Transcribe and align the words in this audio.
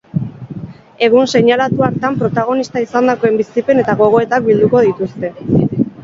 Egun 1.07 1.27
seinalatu 1.39 1.83
hartan 1.87 2.17
protagonista 2.21 2.81
izandakoen 2.85 3.37
bizipen 3.41 3.83
eta 3.83 3.95
gogoetak 3.99 4.47
bilduko 4.49 4.81
dituzte. 4.87 5.31